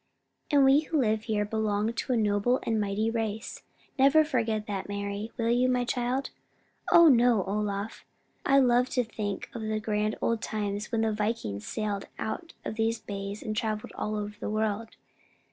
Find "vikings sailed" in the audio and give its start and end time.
11.13-12.07